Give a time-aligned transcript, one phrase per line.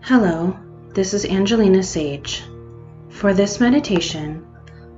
[0.00, 0.56] Hello,
[0.94, 2.42] this is Angelina Sage.
[3.10, 4.46] For this meditation,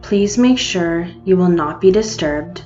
[0.00, 2.62] please make sure you will not be disturbed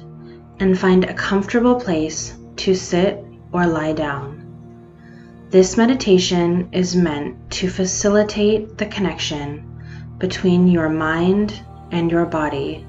[0.61, 4.45] and find a comfortable place to sit or lie down.
[5.51, 9.83] This meditation is meant to facilitate the connection
[10.19, 11.61] between your mind
[11.91, 12.87] and your body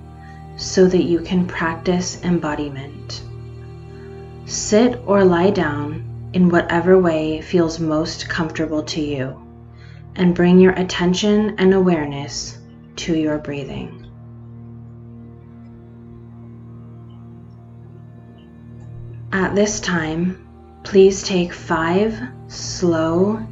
[0.58, 3.24] so that you can practice embodiment.
[4.46, 9.42] Sit or lie down in whatever way feels most comfortable to you
[10.16, 12.58] and bring your attention and awareness
[12.96, 14.06] to your breathing.
[19.32, 20.48] At this time,
[20.84, 23.46] please take five slow,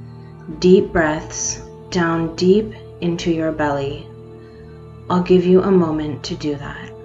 [0.60, 4.08] deep breaths down deep into your belly.
[5.10, 6.97] I'll give you a moment to do that.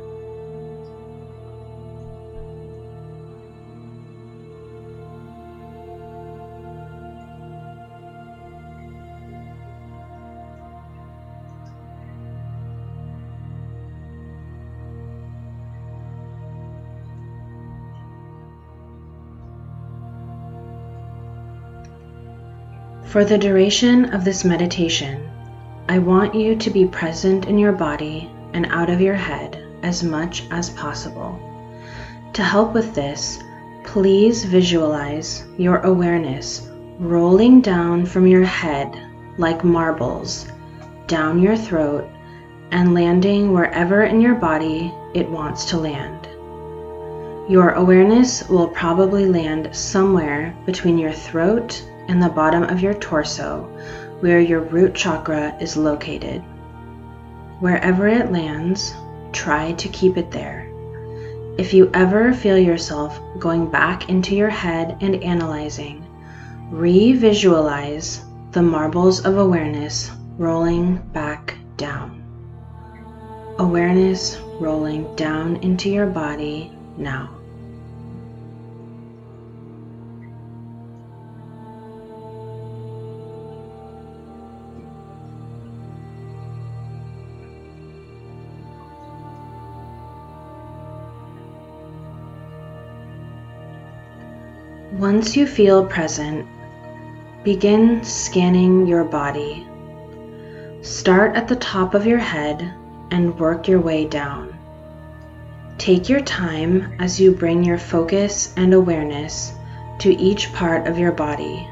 [23.13, 25.29] For the duration of this meditation,
[25.87, 30.03] I want you to be present in your body and out of your head as
[30.03, 31.39] much as possible.
[32.33, 33.39] To help with this,
[33.85, 38.99] please visualize your awareness rolling down from your head
[39.37, 40.47] like marbles
[41.07, 42.09] down your throat
[42.71, 46.27] and landing wherever in your body it wants to land.
[47.47, 53.63] Your awareness will probably land somewhere between your throat and the bottom of your torso,
[54.21, 56.43] where your root chakra is located.
[57.61, 58.93] Wherever it lands,
[59.33, 60.69] try to keep it there.
[61.57, 66.05] If you ever feel yourself going back into your head and analyzing,
[66.71, 72.23] re visualize the marbles of awareness rolling back down.
[73.59, 77.31] Awareness rolling down into your body now.
[94.99, 96.47] Once you feel present,
[97.45, 99.67] begin scanning your body.
[100.83, 102.75] Start at the top of your head
[103.11, 104.53] and work your way down.
[105.79, 109.55] Take your time as you bring your focus and awareness
[110.01, 111.67] to each part of your body.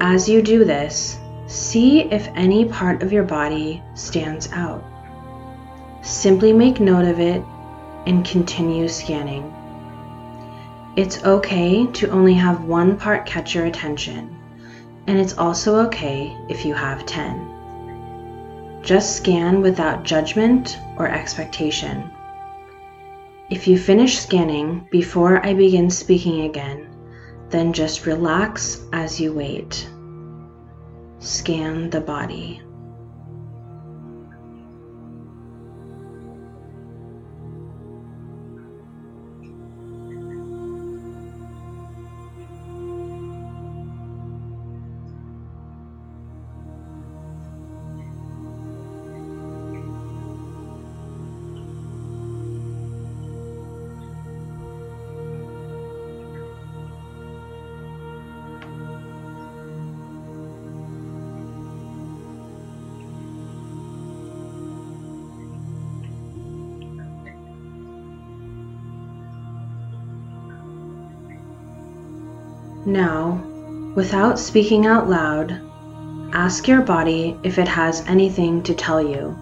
[0.00, 1.18] As you do this,
[1.48, 4.84] see if any part of your body stands out.
[6.02, 7.42] Simply make note of it
[8.06, 9.52] and continue scanning.
[10.94, 14.36] It's okay to only have one part catch your attention,
[15.06, 18.80] and it's also okay if you have 10.
[18.82, 22.10] Just scan without judgment or expectation.
[23.48, 26.88] If you finish scanning before I begin speaking again,
[27.48, 29.88] then just relax as you wait.
[31.20, 32.60] Scan the body.
[72.92, 73.42] Now,
[73.94, 75.58] without speaking out loud,
[76.34, 79.34] ask your body if it has anything to tell you.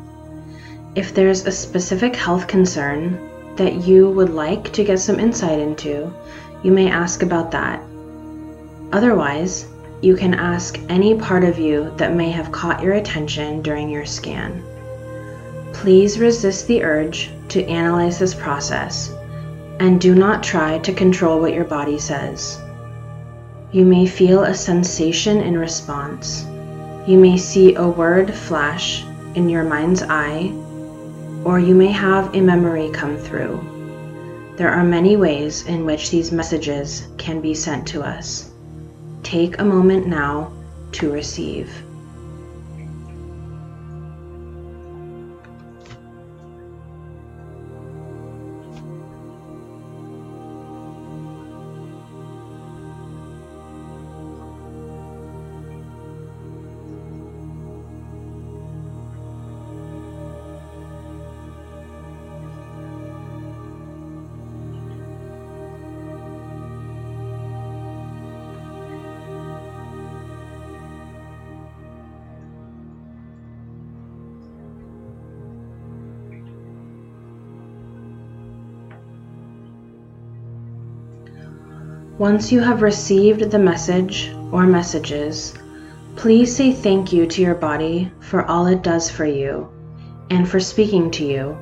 [0.94, 6.15] If there's a specific health concern that you would like to get some insight into,
[6.62, 7.83] you may ask about that.
[8.93, 9.67] Otherwise,
[10.00, 14.06] you can ask any part of you that may have caught your attention during your
[14.06, 14.62] scan.
[15.73, 19.12] Please resist the urge to analyze this process
[19.81, 22.61] and do not try to control what your body says.
[23.72, 26.44] You may feel a sensation in response.
[27.06, 29.05] You may see a word flash
[29.37, 30.52] in your mind's eye,
[31.44, 33.61] or you may have a memory come through.
[34.56, 38.50] There are many ways in which these messages can be sent to us.
[39.22, 40.50] Take a moment now
[40.93, 41.70] to receive.
[82.20, 85.55] Once you have received the message or messages,
[86.17, 89.67] please say thank you to your body for all it does for you
[90.28, 91.56] and for speaking to you.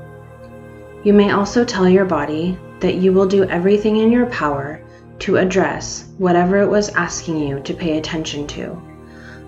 [1.04, 4.82] You may also tell your body that you will do everything in your power
[5.20, 8.76] to address whatever it was asking you to pay attention to.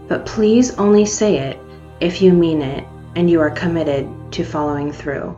[0.06, 1.58] But please only say it
[1.98, 2.86] if you mean it
[3.16, 5.36] and you are committed to following through.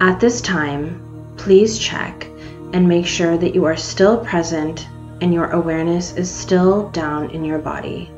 [0.00, 2.26] At this time, please check
[2.74, 4.88] and make sure that you are still present
[5.20, 8.10] and your awareness is still down in your body.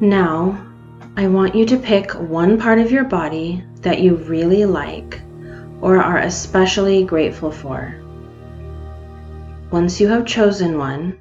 [0.00, 0.66] Now,
[1.16, 5.20] I want you to pick one part of your body that you really like
[5.80, 7.94] or are especially grateful for.
[9.70, 11.16] Once you have chosen one,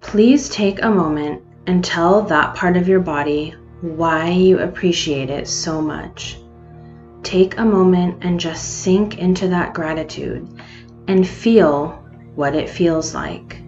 [0.00, 5.46] please take a moment and tell that part of your body why you appreciate it
[5.46, 6.38] so much.
[7.22, 10.48] Take a moment and just sink into that gratitude
[11.06, 11.88] and feel
[12.34, 13.60] what it feels like.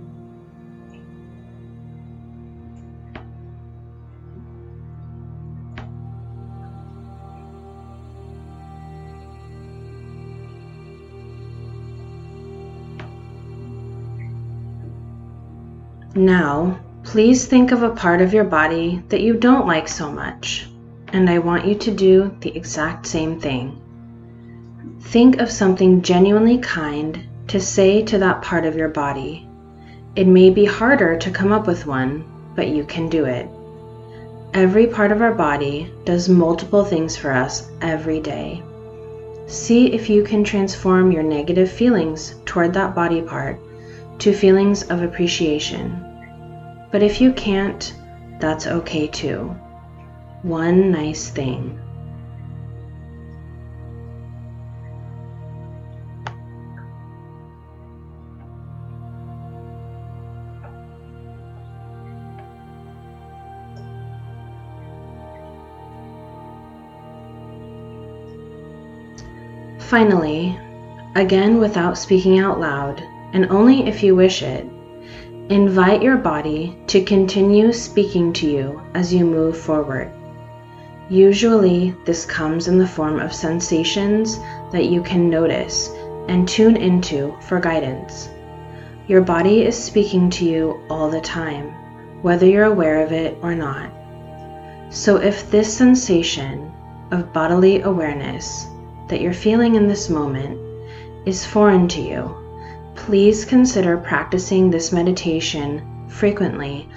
[16.15, 20.67] Now, please think of a part of your body that you don't like so much,
[21.13, 23.81] and I want you to do the exact same thing.
[25.03, 29.49] Think of something genuinely kind to say to that part of your body.
[30.17, 32.25] It may be harder to come up with one,
[32.57, 33.49] but you can do it.
[34.53, 38.65] Every part of our body does multiple things for us every day.
[39.47, 43.61] See if you can transform your negative feelings toward that body part
[44.19, 46.03] to feelings of appreciation.
[46.97, 47.95] But if you can't,
[48.41, 49.55] that's okay too.
[50.41, 51.79] One nice thing.
[69.81, 70.59] Finally,
[71.15, 73.03] again without speaking out loud,
[73.35, 74.67] and only if you wish it,
[75.49, 80.11] invite your body to continue speaking to you as you move forward.
[81.09, 84.41] Usually, this comes in the form of sensations
[84.73, 85.89] that you can notice
[86.27, 88.29] and tune into for guidance.
[89.07, 91.73] Your body is speaking to you all the time,
[92.23, 93.89] whether you're aware of it or not.
[94.91, 96.73] So, if this sensation
[97.13, 98.67] of bodily awareness
[99.07, 100.59] that you're feeling in this moment
[101.25, 102.46] is foreign to you,
[102.97, 106.89] please consider practicing this meditation frequently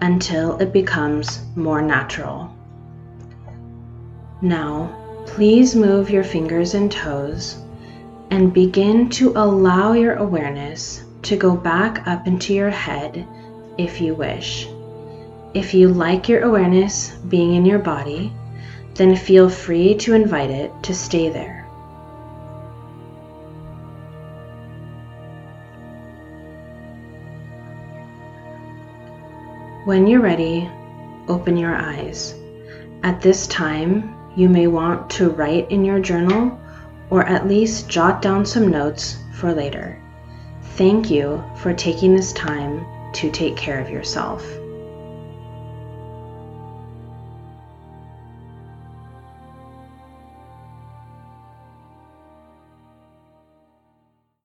[0.00, 2.54] until it becomes more natural.
[4.40, 7.58] Now, please move your fingers and toes
[8.30, 13.26] and begin to allow your awareness to go back up into your head
[13.76, 14.68] if you wish.
[15.54, 18.32] If you like your awareness being in your body,
[18.94, 21.57] then feel free to invite it to stay there.
[29.88, 30.70] When you're ready,
[31.28, 32.34] open your eyes.
[33.02, 36.60] At this time, you may want to write in your journal
[37.08, 39.98] or at least jot down some notes for later.
[40.76, 44.57] Thank you for taking this time to take care of yourself.